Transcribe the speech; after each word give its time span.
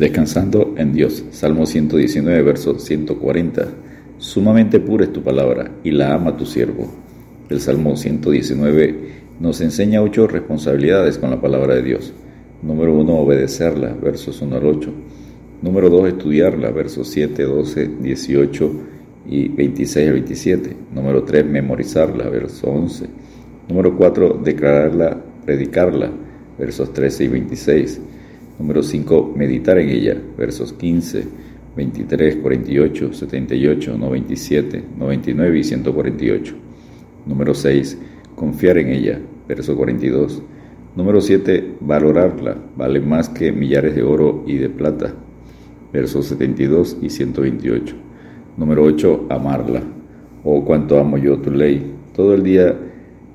Descansando 0.00 0.72
en 0.78 0.94
Dios. 0.94 1.26
Salmo 1.30 1.66
119, 1.66 2.40
verso 2.40 2.78
140. 2.78 3.68
Sumamente 4.16 4.80
pura 4.80 5.04
es 5.04 5.12
tu 5.12 5.22
palabra 5.22 5.72
y 5.84 5.90
la 5.90 6.14
ama 6.14 6.38
tu 6.38 6.46
siervo. 6.46 6.90
El 7.50 7.60
Salmo 7.60 7.94
119 7.94 8.94
nos 9.40 9.60
enseña 9.60 10.00
ocho 10.00 10.26
responsabilidades 10.26 11.18
con 11.18 11.28
la 11.28 11.42
palabra 11.42 11.74
de 11.74 11.82
Dios. 11.82 12.14
Número 12.62 12.94
uno, 12.94 13.18
obedecerla, 13.18 13.92
versos 13.92 14.40
1 14.40 14.56
al 14.56 14.64
8. 14.64 14.90
Número 15.60 15.90
dos, 15.90 16.08
estudiarla, 16.08 16.70
versos 16.70 17.06
7, 17.08 17.42
12, 17.42 17.90
18 18.00 18.72
y 19.28 19.48
26 19.48 20.06
al 20.06 20.12
27. 20.14 20.76
Número 20.94 21.24
tres, 21.24 21.44
memorizarla, 21.44 22.26
verso 22.30 22.68
11. 22.68 23.04
Número 23.68 23.94
cuatro, 23.98 24.40
declararla, 24.42 25.22
predicarla, 25.44 26.10
versos 26.58 26.90
13 26.90 27.24
y 27.24 27.28
26. 27.28 28.00
Número 28.60 28.82
5, 28.82 29.32
meditar 29.34 29.78
en 29.78 29.88
ella, 29.88 30.20
versos 30.36 30.74
15, 30.74 31.24
23, 31.76 32.36
48, 32.36 33.14
78, 33.14 33.96
97, 33.96 34.84
99 34.98 35.58
y 35.58 35.64
148. 35.64 36.54
Número 37.24 37.54
6, 37.54 37.98
confiar 38.34 38.76
en 38.76 38.88
ella, 38.88 39.18
verso 39.48 39.74
42. 39.74 40.42
Número 40.94 41.22
7, 41.22 41.76
valorarla, 41.80 42.58
vale 42.76 43.00
más 43.00 43.30
que 43.30 43.50
millares 43.50 43.94
de 43.94 44.02
oro 44.02 44.44
y 44.46 44.56
de 44.58 44.68
plata, 44.68 45.14
versos 45.90 46.26
72 46.26 46.98
y 47.00 47.08
128. 47.08 47.96
Número 48.58 48.84
8, 48.84 49.28
amarla. 49.30 49.82
Oh, 50.44 50.66
cuánto 50.66 50.98
amo 50.98 51.16
yo 51.16 51.38
tu 51.38 51.50
ley. 51.50 51.94
Todo 52.14 52.34
el 52.34 52.42
día 52.42 52.76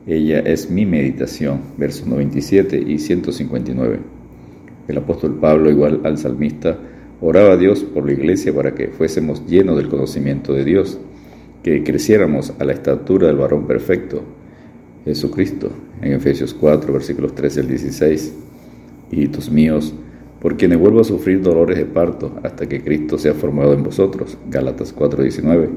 ella 0.05 0.41
es 0.41 0.69
mi 0.69 0.85
meditación, 0.85 1.61
versos 1.79 2.05
97 2.05 2.79
y 2.79 2.99
159. 2.99 4.14
El 4.87 4.97
apóstol 4.97 5.35
Pablo, 5.39 5.69
igual 5.69 6.01
al 6.03 6.17
salmista, 6.17 6.77
oraba 7.21 7.53
a 7.53 7.57
Dios 7.57 7.83
por 7.83 8.05
la 8.05 8.13
iglesia 8.13 8.53
para 8.53 8.75
que 8.75 8.89
fuésemos 8.89 9.45
llenos 9.47 9.77
del 9.77 9.89
conocimiento 9.89 10.53
de 10.53 10.63
Dios, 10.63 10.99
que 11.63 11.83
creciéramos 11.83 12.53
a 12.59 12.65
la 12.65 12.73
estatura 12.73 13.27
del 13.27 13.37
varón 13.37 13.65
perfecto, 13.65 14.21
Jesucristo, 15.05 15.69
en 16.01 16.13
Efesios 16.13 16.53
4, 16.53 16.91
versículos 16.93 17.33
13 17.35 17.61
al 17.61 17.67
16. 17.67 18.35
Hijitos 19.11 19.51
míos, 19.51 19.93
por 20.39 20.57
quienes 20.57 20.79
vuelvo 20.79 21.01
a 21.01 21.03
sufrir 21.03 21.41
dolores 21.41 21.77
de 21.77 21.85
parto 21.85 22.39
hasta 22.43 22.67
que 22.67 22.83
Cristo 22.83 23.17
sea 23.17 23.33
formado 23.33 23.73
en 23.73 23.83
vosotros, 23.83 24.37
Gálatas 24.49 24.93
4, 24.93 25.23
19. 25.23 25.69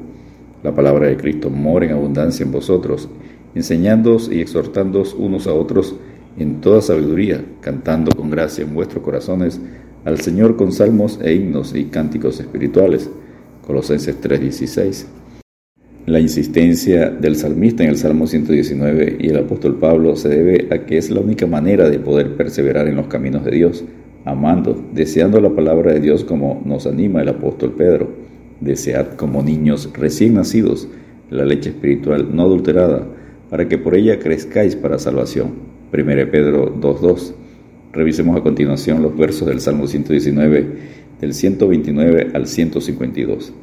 La 0.63 0.75
palabra 0.75 1.07
de 1.07 1.17
Cristo 1.17 1.51
mora 1.51 1.87
en 1.87 1.93
abundancia 1.93 2.45
en 2.45 2.53
vosotros, 2.53 3.09
enseñándoos 3.55 4.31
y 4.31 4.41
exhortándoos 4.41 5.15
unos 5.15 5.47
a 5.47 5.55
otros 5.55 5.97
en 6.37 6.61
toda 6.61 6.81
sabiduría, 6.81 7.45
cantando 7.61 8.13
con 8.13 8.31
gracia 8.31 8.65
en 8.65 8.75
vuestros 8.75 9.03
corazones 9.03 9.61
al 10.05 10.21
Señor 10.21 10.57
con 10.57 10.73
salmos 10.73 11.19
e 11.23 11.35
himnos 11.35 11.75
y 11.75 11.85
cánticos 11.85 12.41
espirituales. 12.41 13.11
Colosenses 13.67 14.21
3:16. 14.21 15.07
La 16.07 16.21
insistencia 16.21 17.11
del 17.11 17.37
salmista 17.37 17.83
en 17.83 17.91
el 17.91 17.99
Salmo 17.99 18.27
119 18.27 19.19
y 19.21 19.29
el 19.29 19.37
apóstol 19.37 19.75
Pablo 19.79 20.17
se 20.17 20.31
debe 20.31 20.69
a 20.75 20.87
que 20.87 20.97
es 20.97 21.11
la 21.11 21.21
única 21.21 21.47
manera 21.47 21.91
de 21.91 21.99
poder 21.99 22.35
perseverar 22.37 22.89
en 22.89 22.97
los 22.97 23.09
caminos 23.09 23.45
de 23.45 23.51
Dios, 23.51 23.85
amando, 24.25 24.83
deseando 24.95 25.41
la 25.41 25.51
palabra 25.51 25.93
de 25.93 26.01
Dios 26.01 26.25
como 26.25 26.63
nos 26.65 26.87
anima 26.87 27.21
el 27.21 27.29
apóstol 27.29 27.75
Pedro. 27.77 28.09
Desead 28.61 29.17
como 29.17 29.43
niños 29.43 29.91
recién 29.93 30.35
nacidos 30.35 30.89
la 31.29 31.45
leche 31.45 31.69
espiritual 31.71 32.35
no 32.35 32.45
adulterada, 32.45 33.07
para 33.51 33.69
que 33.69 33.77
por 33.77 33.95
ella 33.95 34.19
crezcáis 34.19 34.77
para 34.77 34.99
salvación 34.99 35.78
1 35.91 36.31
Pedro 36.31 36.75
2.2. 36.79 37.33
Revisemos 37.93 38.37
a 38.37 38.43
continuación 38.43 39.03
los 39.03 39.17
versos 39.17 39.49
del 39.49 39.61
Salmo 39.61 39.87
119, 39.87 40.67
del 41.19 41.33
129 41.33 42.33
al 42.35 42.47
152. 42.47 43.55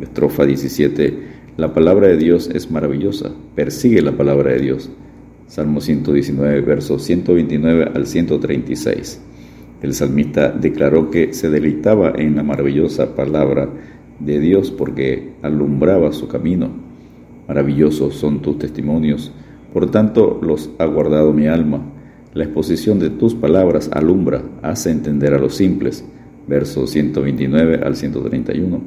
Estrofa 0.00 0.44
17. 0.46 1.14
La 1.56 1.72
palabra 1.72 2.08
de 2.08 2.16
Dios 2.16 2.50
es 2.52 2.72
maravillosa. 2.72 3.30
Persigue 3.54 4.02
la 4.02 4.16
palabra 4.16 4.50
de 4.50 4.58
Dios. 4.58 4.90
Salmo 5.46 5.80
119, 5.80 6.60
versos 6.62 7.04
129 7.04 7.92
al 7.94 8.06
136. 8.06 9.20
El 9.82 9.94
salmista 9.94 10.50
declaró 10.50 11.10
que 11.10 11.32
se 11.32 11.50
deleitaba 11.50 12.12
en 12.16 12.34
la 12.34 12.42
maravillosa 12.42 13.14
palabra 13.14 13.68
de 14.18 14.40
Dios 14.40 14.72
porque 14.72 15.34
alumbraba 15.42 16.12
su 16.12 16.26
camino. 16.26 16.68
Maravillosos 17.46 18.16
son 18.16 18.42
tus 18.42 18.58
testimonios 18.58 19.32
por 19.72 19.90
tanto 19.90 20.40
los 20.42 20.70
ha 20.78 20.86
guardado 20.86 21.32
mi 21.32 21.46
alma. 21.46 21.82
La 22.34 22.44
exposición 22.44 22.98
de 22.98 23.10
tus 23.10 23.34
palabras 23.34 23.90
alumbra, 23.92 24.42
hace 24.62 24.90
entender 24.90 25.34
a 25.34 25.38
los 25.38 25.54
simples. 25.54 26.04
Versos 26.46 26.90
129 26.90 27.80
al 27.84 27.96
131. 27.96 28.80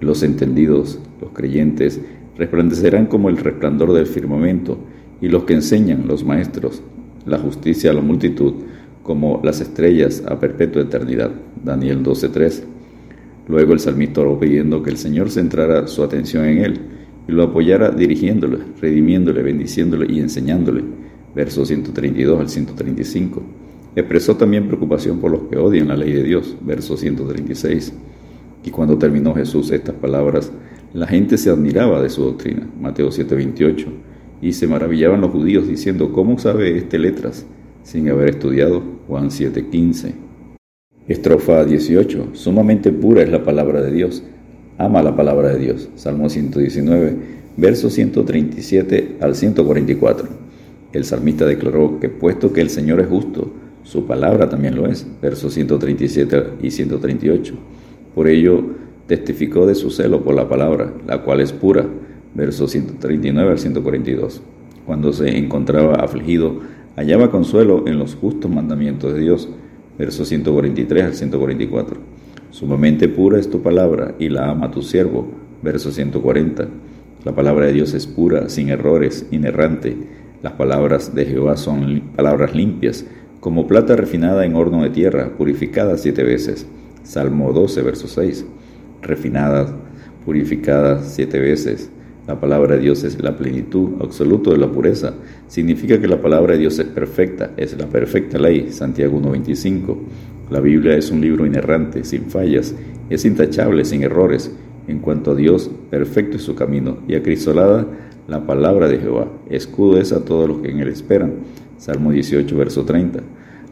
Los 0.00 0.22
entendidos, 0.22 0.98
los 1.20 1.30
creyentes, 1.30 2.00
resplandecerán 2.36 3.06
como 3.06 3.28
el 3.28 3.36
resplandor 3.36 3.92
del 3.92 4.06
firmamento, 4.06 4.78
y 5.20 5.28
los 5.28 5.44
que 5.44 5.54
enseñan, 5.54 6.06
los 6.06 6.24
maestros, 6.24 6.82
la 7.26 7.38
justicia 7.38 7.90
a 7.90 7.94
la 7.94 8.00
multitud, 8.00 8.54
como 9.02 9.40
las 9.42 9.60
estrellas 9.60 10.22
a 10.26 10.38
perpetua 10.38 10.82
eternidad. 10.82 11.30
Daniel 11.62 12.02
12:3. 12.02 12.64
Luego 13.48 13.72
el 13.72 13.80
salmista 13.80 14.22
pidiendo 14.40 14.82
que 14.82 14.90
el 14.90 14.96
Señor 14.96 15.30
centrara 15.30 15.86
su 15.86 16.02
atención 16.02 16.46
en 16.46 16.58
él 16.58 16.80
y 17.26 17.32
lo 17.32 17.44
apoyara 17.44 17.90
dirigiéndole, 17.90 18.58
redimiéndole, 18.80 19.42
bendiciéndole 19.42 20.12
y 20.12 20.20
enseñándole. 20.20 20.82
Versos 21.34 21.68
132 21.68 22.40
al 22.40 22.48
135. 22.48 23.42
Expresó 23.96 24.36
también 24.36 24.66
preocupación 24.66 25.18
por 25.20 25.30
los 25.30 25.42
que 25.44 25.56
odian 25.56 25.88
la 25.88 25.96
ley 25.96 26.12
de 26.12 26.22
Dios. 26.22 26.56
Verso 26.60 26.96
136. 26.96 27.92
Y 28.64 28.70
cuando 28.70 28.98
terminó 28.98 29.34
Jesús 29.34 29.70
estas 29.70 29.94
palabras, 29.94 30.52
la 30.92 31.06
gente 31.06 31.38
se 31.38 31.50
admiraba 31.50 32.02
de 32.02 32.08
su 32.08 32.22
doctrina. 32.22 32.68
Mateo 32.80 33.10
7:28. 33.10 33.86
Y 34.40 34.52
se 34.52 34.66
maravillaban 34.66 35.20
los 35.20 35.30
judíos 35.30 35.66
diciendo, 35.66 36.12
¿cómo 36.12 36.38
sabe 36.38 36.76
este 36.76 36.98
letras 36.98 37.46
sin 37.82 38.08
haber 38.08 38.30
estudiado? 38.30 38.82
Juan 39.08 39.30
7:15. 39.30 40.14
Estrofa 41.08 41.64
18. 41.64 42.30
Sumamente 42.32 42.92
pura 42.92 43.22
es 43.22 43.30
la 43.30 43.42
palabra 43.42 43.82
de 43.82 43.92
Dios 43.92 44.22
ama 44.78 45.02
la 45.02 45.16
palabra 45.16 45.50
de 45.52 45.58
Dios. 45.58 45.88
Salmo 45.96 46.28
119, 46.28 47.16
versos 47.56 47.92
137 47.94 49.16
al 49.20 49.34
144. 49.34 50.28
El 50.92 51.04
salmista 51.04 51.46
declaró 51.46 51.98
que 52.00 52.08
puesto 52.08 52.52
que 52.52 52.60
el 52.60 52.70
Señor 52.70 53.00
es 53.00 53.08
justo, 53.08 53.50
su 53.84 54.06
palabra 54.06 54.48
también 54.48 54.76
lo 54.76 54.86
es. 54.86 55.06
Versos 55.20 55.52
137 55.54 56.44
y 56.62 56.70
138. 56.70 57.54
Por 58.14 58.28
ello 58.28 58.64
testificó 59.06 59.66
de 59.66 59.74
su 59.74 59.90
celo 59.90 60.24
por 60.24 60.34
la 60.34 60.48
palabra, 60.48 60.92
la 61.06 61.22
cual 61.22 61.40
es 61.40 61.52
pura. 61.52 61.84
Versos 62.34 62.70
139 62.72 63.50
al 63.52 63.58
142. 63.58 64.42
Cuando 64.86 65.12
se 65.12 65.36
encontraba 65.36 65.96
afligido, 65.96 66.60
hallaba 66.96 67.30
consuelo 67.30 67.84
en 67.86 67.98
los 67.98 68.14
justos 68.14 68.50
mandamientos 68.50 69.12
de 69.12 69.20
Dios. 69.20 69.50
Versos 69.98 70.28
143 70.28 71.04
al 71.04 71.14
144. 71.14 71.96
Sumamente 72.54 73.08
pura 73.08 73.40
es 73.40 73.50
tu 73.50 73.62
palabra 73.62 74.14
y 74.20 74.28
la 74.28 74.48
ama 74.48 74.70
tu 74.70 74.80
siervo. 74.80 75.26
Verso 75.60 75.90
140. 75.90 76.68
La 77.24 77.34
palabra 77.34 77.66
de 77.66 77.72
Dios 77.72 77.94
es 77.94 78.06
pura, 78.06 78.48
sin 78.48 78.68
errores, 78.68 79.26
inerrante. 79.32 79.96
Las 80.40 80.52
palabras 80.52 81.16
de 81.16 81.24
Jehová 81.24 81.56
son 81.56 82.12
palabras 82.14 82.54
limpias, 82.54 83.06
como 83.40 83.66
plata 83.66 83.96
refinada 83.96 84.46
en 84.46 84.54
horno 84.54 84.84
de 84.84 84.90
tierra, 84.90 85.32
purificada 85.36 85.98
siete 85.98 86.22
veces. 86.22 86.64
Salmo 87.02 87.52
12, 87.52 87.82
verso 87.82 88.06
6. 88.06 88.46
Refinadas, 89.02 89.72
purificadas 90.24 91.12
siete 91.12 91.40
veces. 91.40 91.90
La 92.28 92.38
palabra 92.38 92.76
de 92.76 92.82
Dios 92.82 93.02
es 93.02 93.20
la 93.20 93.36
plenitud 93.36 94.00
absoluta 94.00 94.52
de 94.52 94.58
la 94.58 94.70
pureza. 94.70 95.14
Significa 95.48 96.00
que 96.00 96.06
la 96.06 96.22
palabra 96.22 96.52
de 96.52 96.60
Dios 96.60 96.78
es 96.78 96.86
perfecta, 96.86 97.50
es 97.56 97.76
la 97.76 97.88
perfecta 97.88 98.38
ley. 98.38 98.70
Santiago 98.70 99.20
1.25. 99.20 99.96
La 100.54 100.60
Biblia 100.60 100.96
es 100.96 101.10
un 101.10 101.20
libro 101.20 101.46
inerrante, 101.46 102.04
sin 102.04 102.26
fallas, 102.26 102.76
es 103.10 103.24
intachable, 103.24 103.84
sin 103.84 104.04
errores. 104.04 104.54
En 104.86 105.00
cuanto 105.00 105.32
a 105.32 105.34
Dios, 105.34 105.68
perfecto 105.90 106.36
es 106.36 106.44
su 106.44 106.54
camino, 106.54 106.98
y 107.08 107.16
acrisolada 107.16 107.84
la 108.28 108.46
palabra 108.46 108.86
de 108.86 108.98
Jehová. 108.98 109.26
Escudo 109.50 109.98
es 109.98 110.12
a 110.12 110.24
todos 110.24 110.48
los 110.48 110.58
que 110.58 110.70
en 110.70 110.78
él 110.78 110.86
esperan. 110.86 111.32
Salmo 111.76 112.12
18, 112.12 112.56
verso 112.56 112.84
30. 112.84 113.18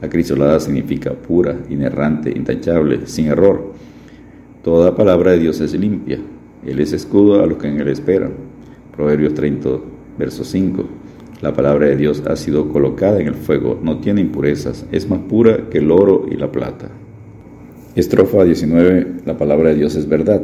Acrisolada 0.01 0.59
significa 0.59 1.13
pura, 1.13 1.57
inerrante, 1.71 2.33
intachable, 2.37 3.07
sin 3.07 3.27
error. 3.27 3.75
Toda 4.65 4.97
palabra 4.97 5.31
de 5.31 5.39
Dios 5.39 5.61
es 5.61 5.75
limpia. 5.75 6.19
Él 6.67 6.81
es 6.81 6.93
escudo 6.93 7.45
a 7.45 7.47
los 7.47 7.59
que 7.59 7.69
en 7.69 7.79
él 7.79 7.87
esperan. 7.87 8.33
Proverbios 8.97 9.35
30, 9.35 9.69
verso 10.19 10.43
5. 10.43 10.85
La 11.43 11.53
palabra 11.53 11.89
de 11.89 11.97
Dios 11.97 12.23
ha 12.29 12.37
sido 12.37 12.69
colocada 12.69 13.21
en 13.21 13.27
el 13.27 13.35
fuego, 13.35 13.77
no 13.83 13.99
tiene 13.99 14.21
impurezas, 14.21 14.87
es 14.93 15.11
más 15.11 15.19
pura 15.29 15.69
que 15.71 15.79
el 15.79 15.91
oro 15.91 16.27
y 16.31 16.37
la 16.37 16.53
plata. 16.53 16.89
Estrofa 17.97 18.45
19. 18.45 19.23
La 19.27 19.37
palabra 19.37 19.71
de 19.71 19.75
Dios 19.75 19.97
es 19.97 20.09
verdad. 20.09 20.41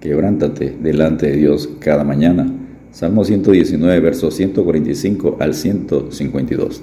Quebrántate 0.00 0.76
delante 0.78 1.28
de 1.28 1.36
Dios 1.38 1.70
cada 1.78 2.04
mañana. 2.04 2.46
Salmo 2.92 3.24
119, 3.24 3.98
versos 4.00 4.34
145 4.34 5.38
al 5.40 5.54
152. 5.54 6.82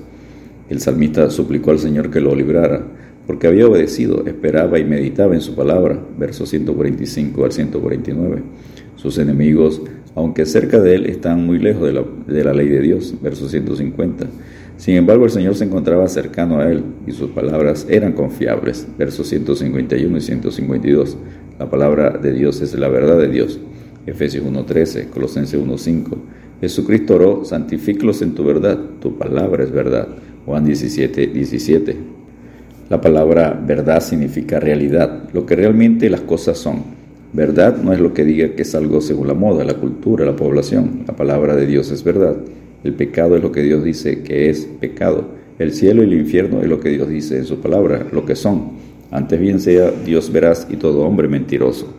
El 0.68 0.80
salmista 0.80 1.30
suplicó 1.30 1.70
al 1.70 1.78
Señor 1.78 2.10
que 2.10 2.20
lo 2.20 2.34
librara, 2.34 2.82
porque 3.28 3.48
había 3.48 3.68
obedecido, 3.68 4.26
esperaba 4.26 4.80
y 4.80 4.84
meditaba 4.84 5.34
en 5.36 5.42
su 5.42 5.56
palabra, 5.56 6.00
versos 6.18 6.50
145 6.50 7.46
al 7.46 7.52
149. 7.52 8.42
Sus 8.96 9.18
enemigos, 9.18 9.82
aunque 10.16 10.46
cerca 10.46 10.80
de 10.80 10.96
él, 10.96 11.06
estaban 11.06 11.46
muy 11.46 11.60
lejos 11.60 11.84
de 11.84 11.94
la, 11.94 12.04
de 12.28 12.44
la 12.44 12.54
ley 12.54 12.68
de 12.68 12.82
Dios, 12.82 13.16
versos 13.22 13.52
150. 13.52 14.28
Sin 14.78 14.96
embargo, 14.96 15.26
el 15.26 15.32
Señor 15.32 15.56
se 15.56 15.64
encontraba 15.64 16.08
cercano 16.08 16.60
a 16.60 16.72
él 16.72 16.84
y 17.06 17.12
sus 17.12 17.30
palabras 17.32 17.86
eran 17.90 18.14
confiables, 18.14 18.88
versos 18.98 19.28
151 19.28 20.18
y 20.18 20.22
152. 20.22 21.18
La 21.60 21.70
palabra 21.70 22.18
de 22.18 22.34
Dios 22.34 22.62
es 22.62 22.74
la 22.74 22.88
verdad 22.88 23.20
de 23.20 23.28
Dios. 23.28 23.60
Efesios 24.08 24.44
1.13, 24.44 25.10
Colosenses 25.10 25.60
1.5. 25.60 26.18
Jesucristo 26.62 27.16
oró, 27.16 27.46
santifíclos 27.46 28.22
en 28.24 28.34
tu 28.34 28.44
verdad, 28.44 28.80
tu 29.00 29.18
palabra 29.18 29.64
es 29.64 29.72
verdad. 29.72 30.08
Juan 30.46 30.66
17.17. 30.66 32.21
La 32.92 33.00
palabra 33.00 33.58
verdad 33.66 34.02
significa 34.02 34.60
realidad, 34.60 35.30
lo 35.32 35.46
que 35.46 35.56
realmente 35.56 36.10
las 36.10 36.20
cosas 36.20 36.58
son. 36.58 36.84
Verdad 37.32 37.78
no 37.82 37.94
es 37.94 38.02
lo 38.02 38.14
que 38.14 38.26
diga 38.26 38.50
que 38.50 38.64
es 38.64 38.76
algo 38.76 39.00
según 39.00 39.30
la 39.30 39.34
moda, 39.34 39.64
la 39.64 39.76
cultura, 39.76 40.26
la 40.26 40.36
población. 40.36 41.06
La 41.08 41.16
palabra 41.16 41.56
de 41.56 41.66
Dios 41.68 41.90
es 41.90 42.04
verdad. 42.04 42.36
El 42.84 42.94
pecado 42.96 43.38
es 43.38 43.44
lo 43.44 43.54
que 43.54 43.64
Dios 43.64 43.86
dice 43.86 44.24
que 44.24 44.50
es 44.50 44.68
pecado. 44.82 45.24
El 45.58 45.72
cielo 45.72 46.04
y 46.04 46.08
el 46.08 46.20
infierno 46.20 46.60
es 46.60 46.68
lo 46.68 46.82
que 46.82 46.90
Dios 46.90 47.08
dice 47.08 47.38
en 47.38 47.46
su 47.46 47.62
palabra, 47.62 48.08
lo 48.12 48.26
que 48.26 48.36
son. 48.36 48.72
Antes 49.10 49.40
bien 49.40 49.62
sea 49.62 49.90
Dios 50.06 50.30
veraz 50.30 50.68
y 50.70 50.76
todo 50.76 51.08
hombre 51.08 51.30
mentiroso. 51.30 51.94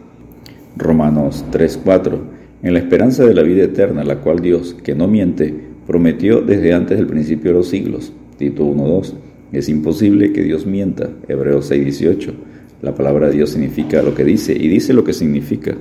Romanos 0.76 1.42
3:4. 1.52 2.18
En 2.62 2.74
la 2.74 2.80
esperanza 2.80 3.24
de 3.24 3.32
la 3.32 3.42
vida 3.42 3.64
eterna, 3.64 4.04
la 4.04 4.16
cual 4.16 4.40
Dios, 4.40 4.76
que 4.84 4.94
no 4.94 5.08
miente, 5.08 5.54
prometió 5.86 6.42
desde 6.42 6.74
antes 6.74 6.98
del 6.98 7.06
principio 7.06 7.52
de 7.52 7.56
los 7.56 7.68
siglos. 7.68 8.12
Tito 8.36 8.62
1:2. 8.66 9.31
Es 9.52 9.68
imposible 9.68 10.32
que 10.32 10.42
Dios 10.42 10.66
mienta. 10.66 11.10
Hebreos 11.28 11.70
6:18. 11.70 12.32
La 12.80 12.94
palabra 12.94 13.28
de 13.28 13.36
Dios 13.36 13.50
significa 13.50 14.02
lo 14.02 14.14
que 14.14 14.24
dice 14.24 14.52
y 14.52 14.66
dice 14.66 14.94
lo 14.94 15.04
que 15.04 15.12
significa. 15.12 15.76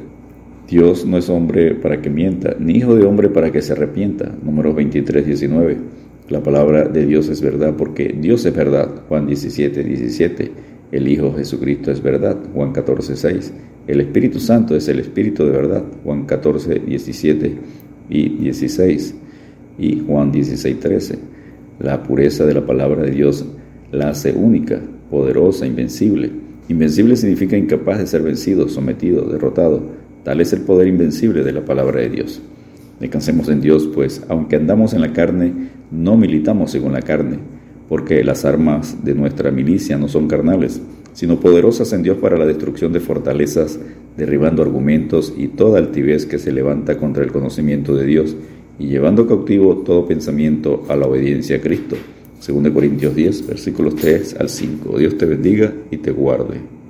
Dios 0.69 1.06
no 1.06 1.18
es 1.18 1.29
hombre 1.29 1.75
para 1.75 2.01
que 2.01 2.09
mienta, 2.09 2.56
ni 2.59 2.77
hijo 2.77 2.95
de 2.95 3.06
hombre 3.06 3.29
para 3.29 3.51
que 3.51 3.62
se 3.62 3.71
arrepienta. 3.71 4.35
Número 4.44 4.73
23:19. 4.75 5.77
La 6.29 6.44
palabra 6.44 6.88
de 6.88 7.06
Dios 7.06 7.29
es 7.29 7.41
verdad 7.41 7.75
porque 7.77 8.13
Dios 8.19 8.45
es 8.45 8.53
verdad. 8.53 9.03
Juan 9.07 9.25
17:17. 9.25 10.51
El 10.91 11.07
Hijo 11.07 11.33
Jesucristo 11.33 11.91
es 11.91 12.03
verdad. 12.03 12.38
Juan 12.53 12.73
14:6. 12.73 13.53
El 13.88 14.01
Espíritu 14.01 14.39
Santo 14.39 14.75
es 14.75 14.88
el 14.89 15.00
Espíritu 15.00 15.45
de 15.45 15.51
verdad. 15.51 15.83
Juan 16.03 16.27
14:17 16.27 17.57
y 18.09 18.29
16. 18.29 19.15
Y 19.79 20.03
Juan 20.06 20.31
16:13. 20.31 21.19
La 21.79 22.03
pureza 22.03 22.45
de 22.45 22.53
la 22.53 22.65
palabra 22.65 23.03
de 23.03 23.12
Dios 23.12 23.45
la 23.91 24.09
hace 24.09 24.31
única, 24.31 24.79
poderosa, 25.09 25.65
invencible. 25.65 26.31
Invencible 26.69 27.17
significa 27.17 27.57
incapaz 27.57 27.99
de 27.99 28.07
ser 28.07 28.23
vencido, 28.23 28.69
sometido, 28.69 29.25
derrotado. 29.25 29.81
Tal 30.23 30.39
es 30.39 30.53
el 30.53 30.61
poder 30.61 30.88
invencible 30.88 31.43
de 31.43 31.51
la 31.51 31.65
palabra 31.65 31.99
de 31.99 32.09
Dios. 32.09 32.41
Descansemos 32.99 33.49
en 33.49 33.59
Dios, 33.59 33.89
pues, 33.93 34.23
aunque 34.29 34.55
andamos 34.55 34.93
en 34.93 35.01
la 35.01 35.11
carne, 35.11 35.51
no 35.91 36.15
militamos 36.15 36.71
según 36.71 36.93
la 36.93 37.01
carne, 37.01 37.39
porque 37.89 38.23
las 38.23 38.45
armas 38.45 39.03
de 39.03 39.15
nuestra 39.15 39.51
milicia 39.51 39.97
no 39.97 40.07
son 40.07 40.27
carnales, 40.27 40.81
sino 41.13 41.39
poderosas 41.39 41.91
en 41.91 42.03
Dios 42.03 42.17
para 42.17 42.37
la 42.37 42.45
destrucción 42.45 42.94
de 42.94 43.01
fortalezas, 43.01 43.79
derribando 44.15 44.61
argumentos 44.61 45.33
y 45.35 45.47
toda 45.47 45.79
altivez 45.79 46.25
que 46.25 46.39
se 46.39 46.53
levanta 46.53 46.97
contra 46.97 47.23
el 47.23 47.31
conocimiento 47.31 47.95
de 47.95 48.05
Dios, 48.05 48.37
y 48.79 48.87
llevando 48.87 49.27
cautivo 49.27 49.77
todo 49.77 50.07
pensamiento 50.07 50.83
a 50.87 50.95
la 50.95 51.07
obediencia 51.07 51.57
a 51.57 51.61
Cristo 51.61 51.97
2 52.45 52.73
Corintios 52.73 53.15
10, 53.15 53.47
versículos 53.47 53.95
3 53.95 54.35
al 54.39 54.49
5. 54.49 54.97
Dios 54.97 55.17
te 55.17 55.25
bendiga 55.25 55.73
y 55.91 55.97
te 55.97 56.11
guarde. 56.11 56.81